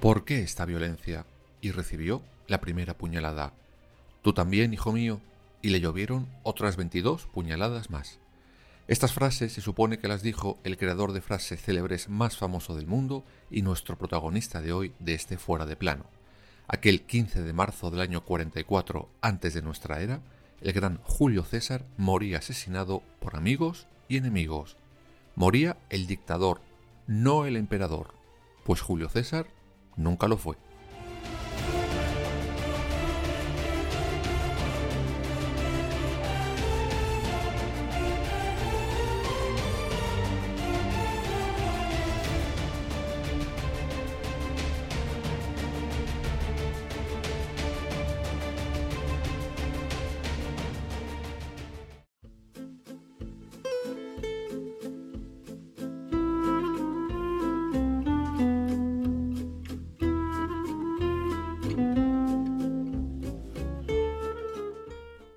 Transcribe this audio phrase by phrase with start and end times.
[0.00, 1.26] ¿Por qué esta violencia?
[1.60, 3.52] Y recibió la primera puñalada.
[4.22, 5.20] Tú también, hijo mío.
[5.60, 8.18] Y le llovieron otras veintidós puñaladas más.
[8.88, 12.86] Estas frases se supone que las dijo el creador de frases célebres más famoso del
[12.86, 16.06] mundo y nuestro protagonista de hoy de este fuera de plano.
[16.66, 20.22] Aquel 15 de marzo del año 44 antes de nuestra era,
[20.62, 24.78] el gran Julio César moría asesinado por amigos y enemigos.
[25.36, 26.62] Moría el dictador,
[27.06, 28.14] no el emperador,
[28.64, 29.46] pues Julio César
[30.00, 30.56] nunca lo fue.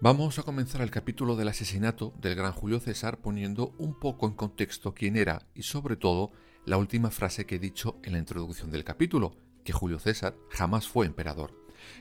[0.04, 4.34] Vamos a comenzar el capítulo del asesinato del gran Julio César poniendo un poco en
[4.34, 6.34] contexto quién era y sobre todo
[6.66, 10.90] la última frase que he dicho en la introducción del capítulo, que Julio César jamás
[10.90, 11.58] fue emperador.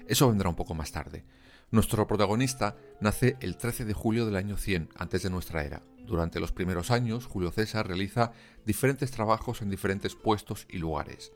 [0.08, 1.24] Eso vendrá un poco más tarde.
[1.70, 5.84] Nuestro protagonista nace el 13 de julio del año 100 antes de nuestra era.
[6.04, 8.32] Durante los primeros años, Julio César realiza
[8.66, 11.30] diferentes trabajos en diferentes puestos y lugares.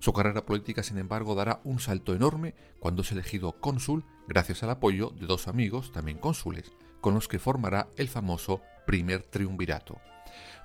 [0.00, 4.70] Su carrera política, sin embargo, dará un salto enorme cuando es elegido cónsul gracias al
[4.70, 6.72] apoyo de dos amigos, también cónsules,
[7.02, 10.00] con los que formará el famoso primer triunvirato.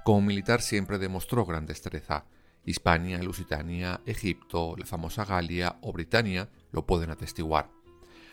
[0.06, 2.24] Como militar siempre demostró gran destreza.
[2.64, 7.70] Hispania, Lusitania, Egipto, la famosa Galia o Britania lo pueden atestiguar.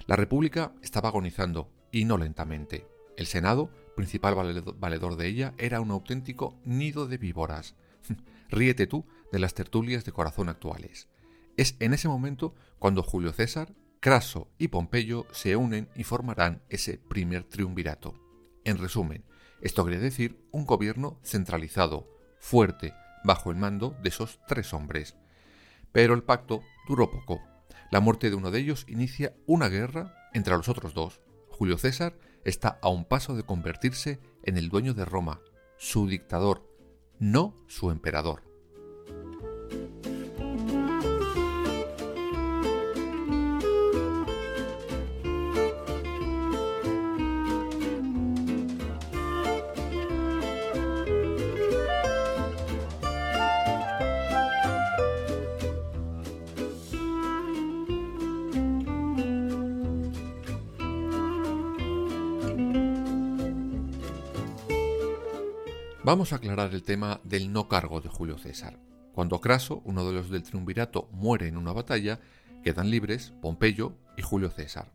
[0.07, 2.87] La República estaba agonizando, y no lentamente.
[3.17, 4.37] El Senado, principal
[4.79, 7.75] valedor de ella, era un auténtico nido de víboras.
[8.51, 11.09] Ríete tú de las tertulias de corazón actuales.
[11.57, 16.99] Es en ese momento cuando Julio César, Craso y Pompeyo se unen y formarán ese
[16.99, 18.15] primer triunvirato.
[18.65, 19.25] En resumen,
[19.61, 22.95] esto quiere decir un gobierno centralizado, fuerte,
[23.25, 25.17] bajo el mando de esos tres hombres.
[25.93, 27.41] Pero el pacto duró poco.
[27.91, 31.21] La muerte de uno de ellos inicia una guerra entre los otros dos.
[31.49, 35.41] Julio César está a un paso de convertirse en el dueño de Roma,
[35.79, 36.69] su dictador,
[37.19, 38.52] no su emperador.
[66.13, 68.79] Vamos a aclarar el tema del no cargo de Julio César.
[69.15, 72.21] Cuando Craso, uno de los del triunvirato, muere en una batalla,
[72.63, 74.93] quedan libres Pompeyo y Julio César.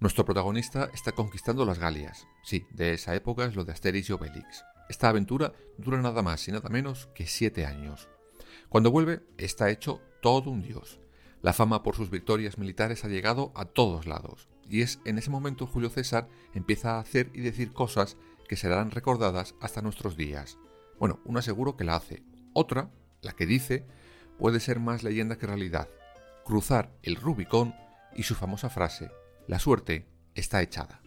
[0.00, 2.26] Nuestro protagonista está conquistando las Galias.
[2.44, 4.62] Sí, de esa época es lo de Asterix y Obelix.
[4.90, 8.10] Esta aventura dura nada más y nada menos que siete años.
[8.68, 11.00] Cuando vuelve, está hecho todo un dios.
[11.40, 15.30] La fama por sus victorias militares ha llegado a todos lados, y es en ese
[15.30, 18.18] momento Julio César empieza a hacer y decir cosas
[18.50, 20.58] que serán recordadas hasta nuestros días.
[20.98, 22.24] Bueno, una seguro que la hace.
[22.52, 22.90] Otra,
[23.22, 23.86] la que dice,
[24.40, 25.88] puede ser más leyenda que realidad.
[26.44, 27.76] Cruzar el Rubicón
[28.12, 29.12] y su famosa frase,
[29.46, 30.99] la suerte está echada.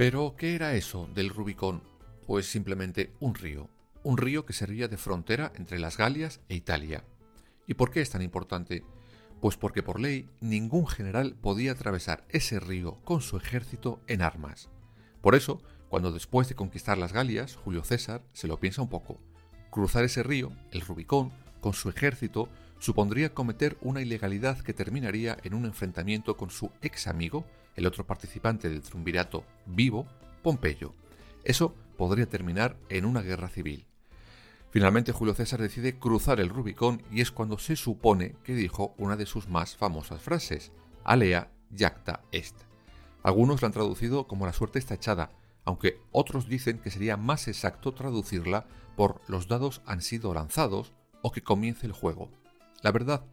[0.00, 1.82] Pero, ¿qué era eso del Rubicón?
[2.26, 3.68] Pues simplemente un río,
[4.02, 7.04] un río que servía de frontera entre las Galias e Italia.
[7.66, 8.82] ¿Y por qué es tan importante?
[9.42, 14.70] Pues porque por ley ningún general podía atravesar ese río con su ejército en armas.
[15.20, 15.60] Por eso,
[15.90, 19.20] cuando después de conquistar las Galias, Julio César se lo piensa un poco.
[19.68, 21.30] Cruzar ese río, el Rubicón,
[21.60, 22.48] con su ejército,
[22.78, 27.44] supondría cometer una ilegalidad que terminaría en un enfrentamiento con su ex amigo,
[27.76, 30.06] el otro participante del triunvirato vivo,
[30.42, 30.94] Pompeyo.
[31.44, 33.86] Eso podría terminar en una guerra civil.
[34.70, 39.16] Finalmente Julio César decide cruzar el Rubicón y es cuando se supone que dijo una
[39.16, 40.72] de sus más famosas frases,
[41.04, 42.56] Alea jacta est.
[43.22, 45.30] Algunos la han traducido como la suerte está echada,
[45.64, 51.32] aunque otros dicen que sería más exacto traducirla por los dados han sido lanzados o
[51.32, 52.30] que comience el juego.
[52.82, 53.24] La verdad,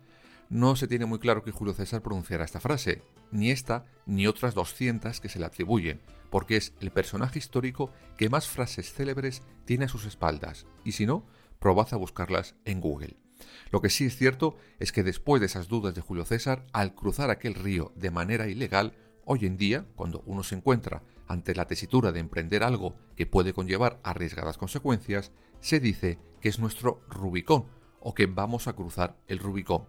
[0.49, 3.01] no se tiene muy claro que Julio César pronunciara esta frase,
[3.31, 8.29] ni esta ni otras 200 que se le atribuyen, porque es el personaje histórico que
[8.29, 11.25] más frases célebres tiene a sus espaldas, y si no,
[11.59, 13.17] probad a buscarlas en Google.
[13.71, 16.95] Lo que sí es cierto es que después de esas dudas de Julio César, al
[16.95, 18.94] cruzar aquel río de manera ilegal,
[19.25, 23.53] hoy en día, cuando uno se encuentra ante la tesitura de emprender algo que puede
[23.53, 27.65] conllevar arriesgadas consecuencias, se dice que es nuestro Rubicón
[27.99, 29.88] o que vamos a cruzar el Rubicón.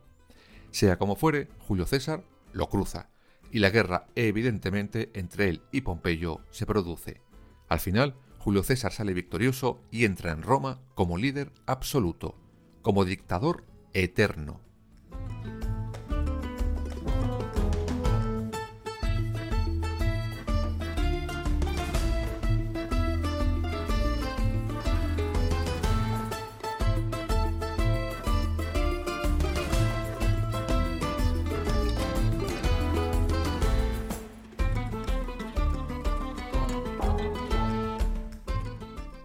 [0.70, 3.10] Sea como fuere, Julio César lo cruza,
[3.50, 7.20] y la guerra evidentemente entre él y Pompeyo se produce.
[7.68, 12.36] Al final, Julio César sale victorioso y entra en Roma como líder absoluto,
[12.82, 14.60] como dictador eterno.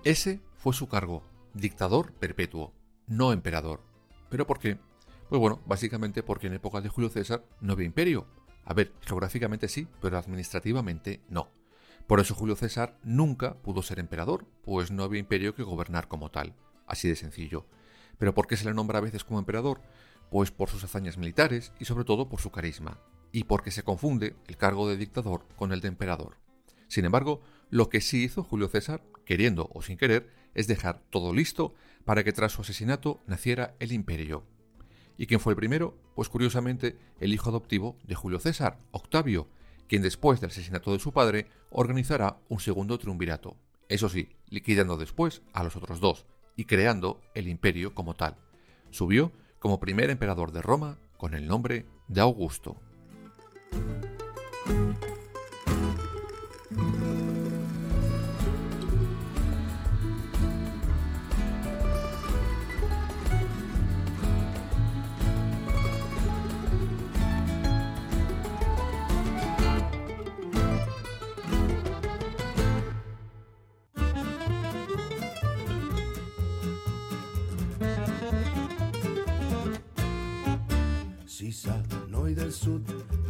[0.04, 1.24] Ese fue su cargo,
[1.54, 2.74] dictador perpetuo,
[3.08, 3.80] no emperador.
[4.30, 4.78] ¿Pero por qué?
[5.30, 8.28] Pues bueno, básicamente porque en época de Julio César no había imperio.
[8.66, 11.48] A ver, geográficamente sí, pero administrativamente no.
[12.06, 16.30] Por eso Julio César nunca pudo ser emperador, pues no había imperio que gobernar como
[16.32, 16.54] tal.
[16.86, 17.66] Así de sencillo.
[18.18, 19.80] ¿Pero por qué se le nombra a veces como emperador?
[20.30, 23.00] Pues por sus hazañas militares y sobre todo por su carisma,
[23.32, 26.44] y porque se confunde el cargo de dictador con el de emperador.
[26.90, 27.42] Sin embargo,
[27.74, 31.74] lo que sí hizo Julio César, queriendo o sin querer, es dejar todo listo
[32.06, 34.44] para que tras su asesinato naciera el imperio.
[35.18, 35.98] ¿Y quién fue el primero?
[36.14, 39.48] Pues curiosamente el hijo adoptivo de Julio César, Octavio,
[39.88, 43.58] quien después del asesinato de su padre organizará un segundo triunvirato,
[43.90, 48.38] eso sí, liquidando después a los otros dos y creando el imperio como tal.
[48.92, 52.80] Subió como primer emperador de Roma con el nombre de Augusto.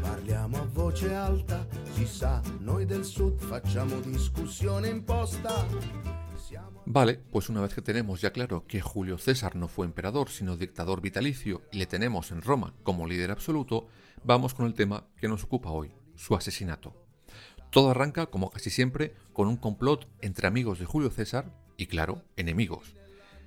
[0.01, 4.01] Parliamo a voce alta, si sa, noi del sud facciamo.
[6.85, 10.57] Vale, pues una vez que tenemos ya claro que Julio César no fue emperador, sino
[10.57, 13.87] dictador vitalicio, y le tenemos en Roma como líder absoluto,
[14.23, 16.93] vamos con el tema que nos ocupa hoy, su asesinato.
[17.71, 22.21] Todo arranca, como casi siempre, con un complot entre amigos de Julio César y, claro,
[22.35, 22.93] enemigos.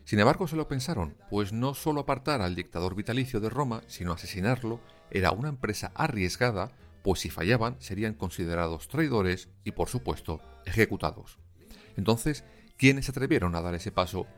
[0.06, 4.12] Sin embargo, se lo pensaron, pues no solo apartar al dictador vitalicio de Roma, sino
[4.12, 4.78] asesinarlo,
[5.10, 6.70] era una empresa arriesgada,
[7.02, 11.40] pues si fallaban serían considerados traidores y, por supuesto, ejecutados.
[11.96, 12.44] Entonces,
[12.76, 14.28] ¿quiénes se atrevieron a dar ese paso?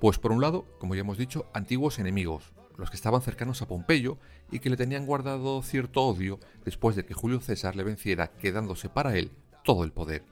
[0.00, 3.66] Pues por un lado, como ya hemos dicho, antiguos enemigos, los que estaban cercanos a
[3.66, 4.18] Pompeyo
[4.52, 8.88] y que le tenían guardado cierto odio después de que Julio César le venciera, quedándose
[8.88, 9.32] para él
[9.64, 10.22] todo el poder.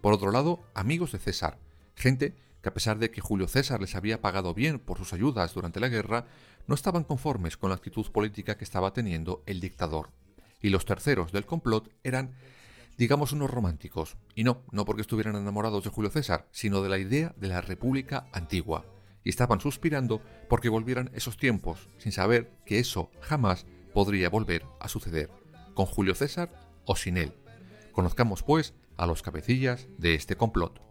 [0.00, 1.58] Por otro lado, amigos de César,
[1.94, 5.54] gente que a pesar de que Julio César les había pagado bien por sus ayudas
[5.54, 6.26] durante la guerra,
[6.66, 10.10] no estaban conformes con la actitud política que estaba teniendo el dictador.
[10.60, 12.34] Y los terceros del complot eran,
[12.98, 16.98] digamos, unos románticos, y no, no porque estuvieran enamorados de Julio César, sino de la
[16.98, 18.84] idea de la República antigua,
[19.24, 24.88] y estaban suspirando porque volvieran esos tiempos, sin saber que eso jamás podría volver a
[24.88, 25.30] suceder,
[25.74, 26.52] con Julio César
[26.84, 27.32] o sin él.
[27.92, 30.89] Conozcamos, pues, a los cabecillas de este complot.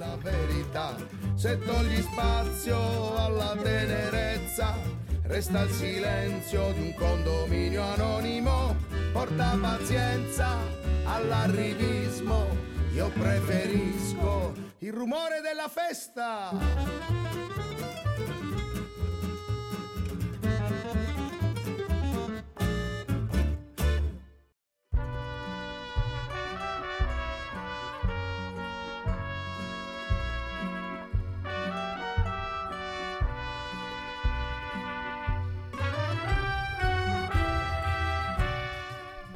[0.00, 0.96] La verità.
[1.34, 4.74] Se togli spazio alla tenerezza,
[5.24, 8.74] resta il silenzio di un condominio anonimo.
[9.12, 10.56] Porta pazienza
[11.04, 12.46] all'arrivismo,
[12.94, 16.48] io preferisco il rumore della festa.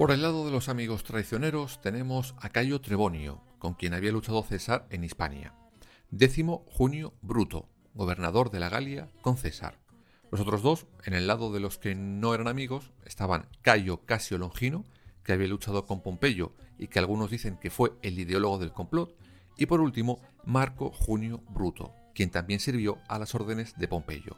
[0.04, 4.42] Por el lado de los amigos traicioneros tenemos a Cayo Trebonio, con quien había luchado
[4.42, 5.54] César en Hispania.
[6.10, 9.78] Décimo Junio Bruto, gobernador de la Galia con César.
[10.30, 14.36] Los otros dos, en el lado de los que no eran amigos, estaban Cayo Casio
[14.36, 14.84] Longino,
[15.22, 19.16] que había luchado con Pompeyo y que algunos dicen que fue el ideólogo del complot,
[19.56, 24.36] y por último Marco Junio Bruto, quien también sirvió a las órdenes de Pompeyo.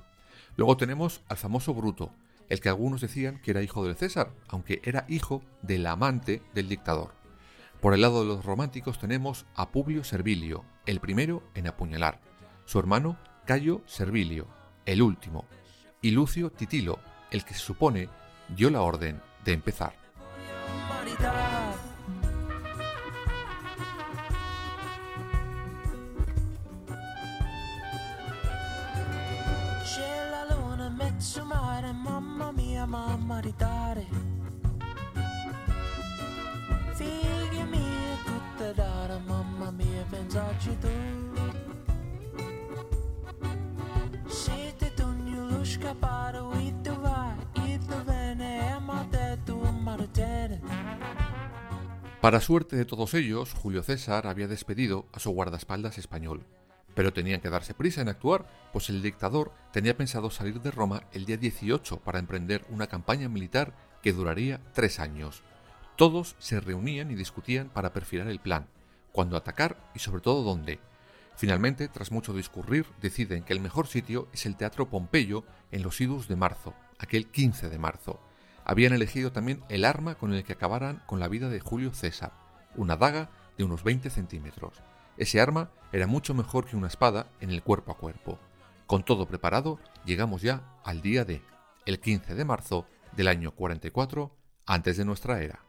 [0.57, 2.13] Luego tenemos al famoso Bruto,
[2.49, 6.69] el que algunos decían que era hijo del César, aunque era hijo del amante del
[6.69, 7.13] dictador.
[7.81, 12.21] Por el lado de los románticos tenemos a Publio Servilio, el primero en apuñalar,
[12.65, 14.49] su hermano Cayo Servilio,
[14.87, 15.47] el último,
[16.01, 16.99] y Lucio Titilo,
[17.31, 18.09] el que se supone
[18.49, 19.95] dio la orden de empezar.
[52.21, 56.45] Para suerte de todos ellos, Julio César había despedido a su guardaespaldas español,
[56.97, 61.05] pero tenían que darse prisa en actuar, pues el dictador tenía pensado salir de Roma
[61.13, 63.73] el día 18 para emprender una campaña militar
[64.03, 65.45] que duraría tres años.
[65.95, 68.67] Todos se reunían y discutían para perfilar el plan,
[69.13, 70.81] cuándo atacar y sobre todo dónde.
[71.37, 76.01] Finalmente, tras mucho discurrir, deciden que el mejor sitio es el Teatro Pompeyo en los
[76.01, 78.21] idus de marzo, aquel 15 de marzo
[78.67, 82.33] habían elegido también el arma con el que acabaran con la vida de Julio César,
[82.75, 84.83] una daga de unos 20 centímetros.
[85.17, 88.39] Ese arma era mucho mejor que una espada en el cuerpo a cuerpo.
[88.87, 91.43] Con todo preparado, llegamos ya al día de,
[91.87, 94.31] el 15 de marzo del año 44
[94.67, 95.66] antes de nuestra era.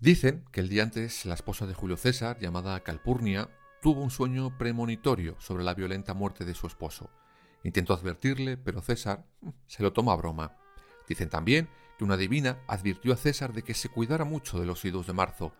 [0.00, 3.50] Dicen que el día antes la esposa de Julio César, llamada Calpurnia,
[3.82, 7.10] tuvo un sueño premonitorio sobre la violenta muerte de su esposo.
[7.64, 10.56] Intentó advertirle, pero César mm, se lo tomó a broma.
[11.06, 14.82] Dicen también que una divina advirtió a César de que se cuidara mucho de los
[14.86, 15.52] idos de marzo,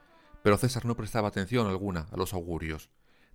[0.42, 2.88] pero César no prestaba atención alguna a los augurios.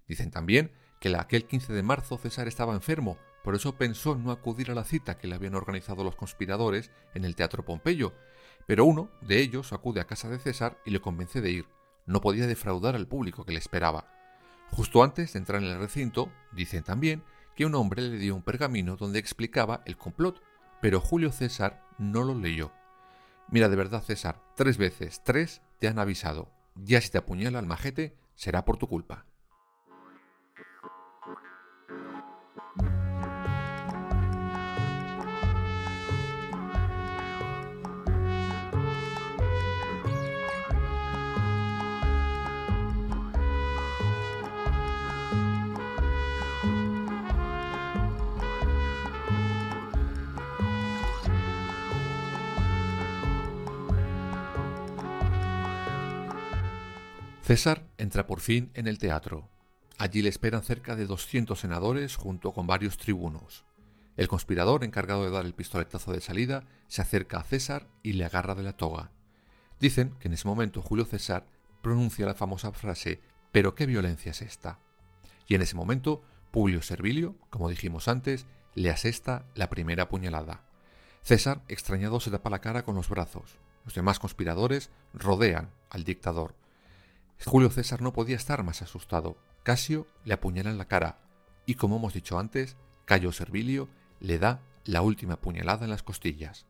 [0.08, 4.72] Dicen también que aquel 15 de marzo César estaba enfermo, por eso pensó no acudir
[4.72, 8.16] a la cita que le habían organizado los conspiradores en el Teatro Pompeyo,
[8.66, 11.68] pero uno de ellos acude a casa de César y le convence de ir.
[12.06, 14.08] No podía defraudar al público que le esperaba.
[14.72, 17.24] Justo antes de entrar en el recinto, dicen también
[17.56, 20.42] que un hombre le dio un pergamino donde explicaba el complot,
[20.82, 22.72] pero Julio César no lo leyó.
[23.50, 26.52] Mira, de verdad, César, tres veces, tres te han avisado.
[26.76, 29.26] Ya si te apuñala el majete, será por tu culpa.
[57.46, 59.48] César entra por fin en el teatro.
[60.00, 63.66] Allí le esperan cerca de 200 senadores junto con varios tribunos.
[64.18, 68.26] El conspirador encargado de dar el pistoletazo de salida se acerca a César y le
[68.26, 69.12] agarra de la toga.
[69.80, 71.46] Dicen que en ese momento Julio César
[71.84, 73.22] pronuncia la famosa frase
[73.52, 74.80] ¿Pero qué violencia es esta?
[75.46, 80.64] Y en ese momento Publio Servilio, como dijimos antes, le asesta la primera puñalada.
[81.22, 83.60] César, extrañado, se tapa la cara con los brazos.
[83.86, 86.65] Los demás conspiradores rodean al dictador.
[87.44, 89.38] Julio César no podía estar más asustado.
[89.64, 91.20] Casio le apuñala en la cara
[91.66, 93.90] y, como hemos dicho antes, Cayo Servilio
[94.20, 96.66] le da la última puñalada en las costillas.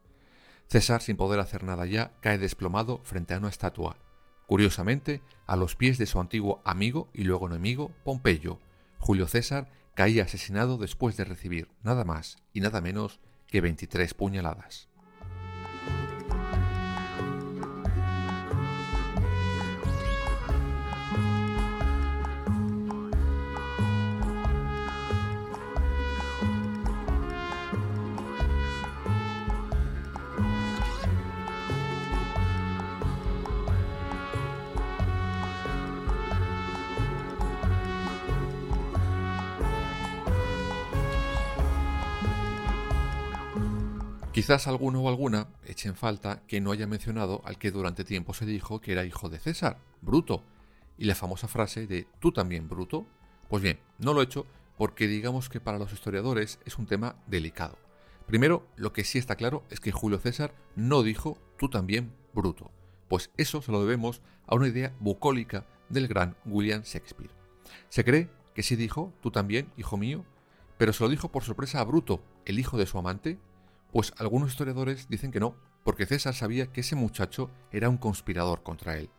[0.67, 3.97] César, sin poder hacer nada ya, cae desplomado frente a una estatua,
[4.47, 8.59] curiosamente a los pies de su antiguo amigo y luego enemigo Pompeyo.
[8.97, 14.89] Julio César caía asesinado después de recibir nada más y nada menos que 23 puñaladas.
[44.45, 48.45] Quizás alguno o alguna echen falta que no haya mencionado al que durante tiempo se
[48.45, 50.43] dijo que era hijo de César, Bruto,
[50.99, 53.07] y la famosa frase de tú también, Bruto.
[53.49, 54.45] Pues bien, no lo he hecho
[54.77, 57.75] porque digamos que para los historiadores es un tema delicado.
[58.27, 62.69] Primero, lo que sí está claro es que Julio César no dijo tú también, Bruto,
[63.07, 67.31] pues eso se lo debemos a una idea bucólica del gran William Shakespeare.
[67.89, 70.23] Se cree que sí dijo tú también, hijo mío,
[70.77, 73.39] pero se lo dijo por sorpresa a Bruto, el hijo de su amante,
[73.95, 78.61] pues algunos historiadores dicen que no, porque César sabía que ese muchacho era un conspirador
[78.61, 79.09] contra él.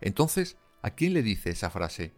[0.00, 2.12] Entonces, ¿a quién le dice esa frase?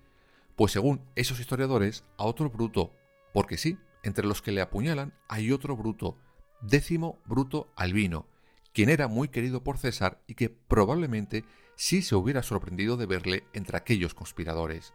[0.54, 2.92] Pues según esos historiadores, a otro Bruto,
[3.32, 6.18] porque sí, entre los que le apuñalan hay otro Bruto,
[6.60, 8.26] décimo Bruto Albino,
[8.74, 13.44] quien era muy querido por César y que probablemente sí se hubiera sorprendido de verle
[13.54, 14.92] entre aquellos conspiradores.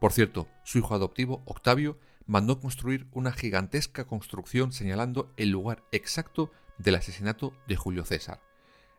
[0.00, 6.50] Por cierto, su hijo adoptivo, Octavio, mandó construir una gigantesca construcción señalando el lugar exacto
[6.78, 8.40] del asesinato de Julio César.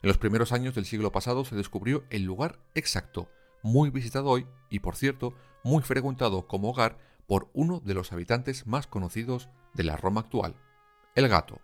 [0.02, 3.30] En los primeros años del siglo pasado se descubrió el lugar exacto,
[3.64, 8.68] muy visitado hoy y por cierto muy frecuentado como hogar por uno de los habitantes
[8.68, 10.56] más conocidos de la Roma actual,
[11.16, 11.60] el gato.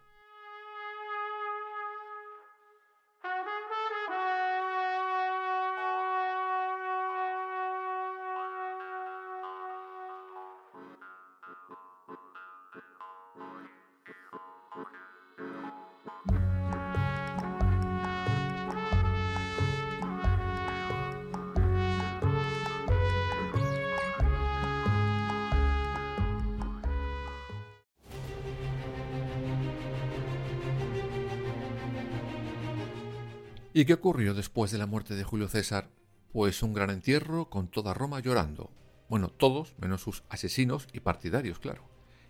[33.75, 35.89] ¿Y qué ocurrió después de la muerte de Julio César?
[36.31, 38.69] Pues un gran entierro con toda Roma llorando.
[39.09, 41.81] Bueno, todos, menos sus asesinos y partidarios, claro.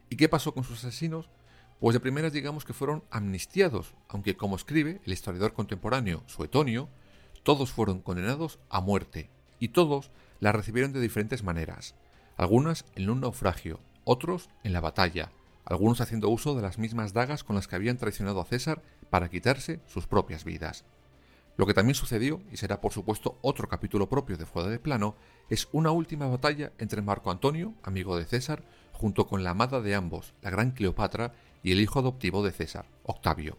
[0.10, 1.30] ¿Y qué pasó con sus asesinos?
[1.82, 6.88] Pues de primeras digamos que fueron amnistiados, aunque como escribe el historiador contemporáneo Suetonio,
[7.44, 9.30] todos fueron condenados a muerte,
[9.60, 11.94] y todos la recibieron de diferentes maneras,
[12.38, 15.30] algunas en un naufragio, otros en la batalla,
[15.66, 19.28] algunos haciendo uso de las mismas dagas con las que habían traicionado a César para
[19.28, 20.86] quitarse sus propias vidas.
[21.56, 25.16] Lo que también sucedió, y será por supuesto otro capítulo propio de Fuera de Plano,
[25.50, 29.94] es una última batalla entre Marco Antonio, amigo de César, junto con la amada de
[29.94, 33.58] ambos, la gran Cleopatra, y el hijo adoptivo de César, Octavio.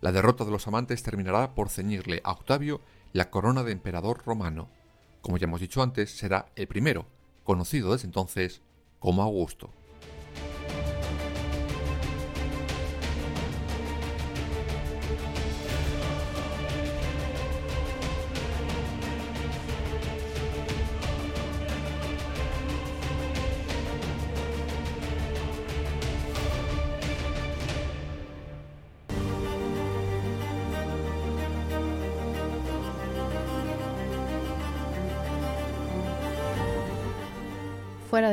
[0.00, 2.80] La derrota de los amantes terminará por ceñirle a Octavio
[3.12, 4.68] la corona de emperador romano.
[5.20, 7.06] Como ya hemos dicho antes, será el primero,
[7.44, 8.62] conocido desde entonces
[8.98, 9.70] como Augusto.